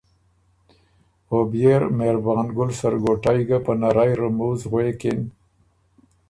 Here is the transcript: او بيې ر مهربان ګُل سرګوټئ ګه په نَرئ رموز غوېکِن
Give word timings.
او 1.29 1.37
بيې 1.51 1.73
ر 1.81 1.83
مهربان 1.97 2.47
ګُل 2.55 2.69
سرګوټئ 2.79 3.39
ګه 3.49 3.57
په 3.65 3.71
نَرئ 3.81 4.11
رموز 4.21 4.59
غوېکِن 4.71 5.19